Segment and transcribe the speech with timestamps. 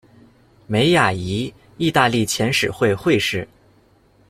[0.65, 3.47] 梅雅谊，意大利遣使会会士。